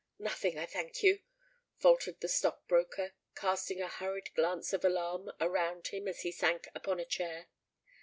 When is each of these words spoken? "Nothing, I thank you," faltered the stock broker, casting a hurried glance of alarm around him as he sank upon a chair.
"Nothing, 0.17 0.57
I 0.57 0.65
thank 0.65 1.03
you," 1.03 1.19
faltered 1.77 2.21
the 2.21 2.27
stock 2.27 2.67
broker, 2.67 3.13
casting 3.35 3.83
a 3.83 3.87
hurried 3.87 4.33
glance 4.33 4.73
of 4.73 4.83
alarm 4.83 5.31
around 5.39 5.89
him 5.89 6.07
as 6.07 6.21
he 6.21 6.31
sank 6.31 6.67
upon 6.73 6.99
a 6.99 7.05
chair. 7.05 7.49